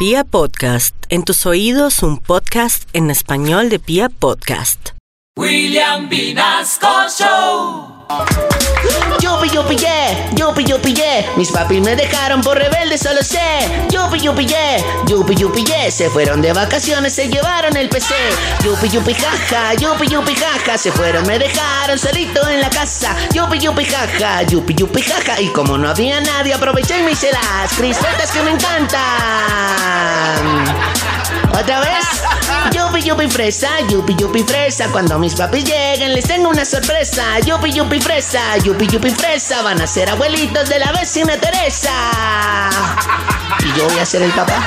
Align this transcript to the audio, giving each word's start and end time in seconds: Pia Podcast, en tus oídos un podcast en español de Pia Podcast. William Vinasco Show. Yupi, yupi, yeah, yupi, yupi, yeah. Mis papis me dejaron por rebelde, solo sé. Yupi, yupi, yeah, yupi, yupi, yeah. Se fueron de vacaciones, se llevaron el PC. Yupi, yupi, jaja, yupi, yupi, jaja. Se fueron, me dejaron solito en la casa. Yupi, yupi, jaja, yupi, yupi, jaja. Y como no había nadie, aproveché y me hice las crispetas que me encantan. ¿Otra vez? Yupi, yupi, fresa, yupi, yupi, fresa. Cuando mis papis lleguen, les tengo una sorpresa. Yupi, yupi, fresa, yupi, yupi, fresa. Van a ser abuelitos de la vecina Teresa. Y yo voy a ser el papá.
Pia 0.00 0.24
Podcast, 0.24 0.94
en 1.10 1.24
tus 1.24 1.44
oídos 1.44 2.02
un 2.02 2.16
podcast 2.16 2.84
en 2.94 3.10
español 3.10 3.68
de 3.68 3.78
Pia 3.78 4.08
Podcast. 4.08 4.92
William 5.36 6.08
Vinasco 6.08 6.88
Show. 7.18 8.00
Yupi, 9.20 9.50
yupi, 9.54 9.76
yeah, 9.76 10.30
yupi, 10.34 10.64
yupi, 10.64 10.94
yeah. 10.94 11.26
Mis 11.36 11.50
papis 11.50 11.82
me 11.82 11.94
dejaron 11.96 12.40
por 12.40 12.56
rebelde, 12.56 12.96
solo 12.96 13.22
sé. 13.22 13.38
Yupi, 13.90 14.20
yupi, 14.20 14.46
yeah, 14.46 14.78
yupi, 15.06 15.34
yupi, 15.34 15.64
yeah. 15.64 15.90
Se 15.90 16.08
fueron 16.08 16.40
de 16.40 16.54
vacaciones, 16.54 17.12
se 17.12 17.28
llevaron 17.28 17.76
el 17.76 17.90
PC. 17.90 18.14
Yupi, 18.64 18.88
yupi, 18.88 19.12
jaja, 19.12 19.74
yupi, 19.74 20.08
yupi, 20.08 20.34
jaja. 20.34 20.78
Se 20.78 20.90
fueron, 20.92 21.26
me 21.26 21.38
dejaron 21.38 21.98
solito 21.98 22.48
en 22.48 22.62
la 22.62 22.70
casa. 22.70 23.14
Yupi, 23.34 23.58
yupi, 23.58 23.84
jaja, 23.84 24.44
yupi, 24.44 24.74
yupi, 24.74 25.02
jaja. 25.02 25.40
Y 25.42 25.48
como 25.48 25.76
no 25.76 25.90
había 25.90 26.22
nadie, 26.22 26.54
aproveché 26.54 27.00
y 27.00 27.02
me 27.02 27.12
hice 27.12 27.30
las 27.32 27.74
crispetas 27.74 28.30
que 28.30 28.42
me 28.42 28.52
encantan. 28.52 29.79
¿Otra 31.70 31.82
vez? 31.82 32.24
Yupi, 32.72 33.00
yupi, 33.02 33.30
fresa, 33.30 33.68
yupi, 33.88 34.16
yupi, 34.16 34.42
fresa. 34.42 34.88
Cuando 34.88 35.20
mis 35.20 35.36
papis 35.36 35.62
lleguen, 35.62 36.14
les 36.14 36.24
tengo 36.24 36.48
una 36.48 36.64
sorpresa. 36.64 37.38
Yupi, 37.46 37.70
yupi, 37.70 38.00
fresa, 38.00 38.56
yupi, 38.56 38.88
yupi, 38.88 39.10
fresa. 39.10 39.62
Van 39.62 39.80
a 39.80 39.86
ser 39.86 40.10
abuelitos 40.10 40.68
de 40.68 40.80
la 40.80 40.90
vecina 40.90 41.36
Teresa. 41.36 41.92
Y 43.60 43.78
yo 43.78 43.88
voy 43.88 44.00
a 44.00 44.04
ser 44.04 44.22
el 44.22 44.32
papá. 44.32 44.66